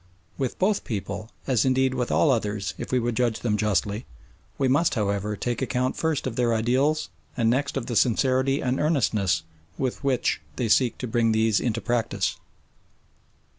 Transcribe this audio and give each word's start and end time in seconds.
With 0.35 0.57
both 0.57 0.83
people, 0.83 1.29
as 1.45 1.63
indeed 1.63 1.93
with 1.93 2.11
all 2.11 2.31
others 2.31 2.73
if 2.79 2.91
we 2.91 2.97
would 2.97 3.15
judge 3.15 3.41
them 3.41 3.55
justly, 3.55 4.07
we 4.57 4.67
must, 4.67 4.95
however, 4.95 5.35
take 5.35 5.61
account 5.61 5.95
first 5.95 6.25
of 6.25 6.35
their 6.37 6.55
ideals 6.55 7.09
and 7.37 7.51
next 7.51 7.77
of 7.77 7.85
the 7.85 7.95
sincerity 7.95 8.61
and 8.61 8.79
earnestness 8.79 9.43
with 9.77 10.03
which 10.03 10.41
they 10.55 10.69
seek 10.69 10.97
to 10.97 11.07
bring 11.07 11.33
these 11.33 11.59
into 11.59 11.81
practice. 11.81 12.37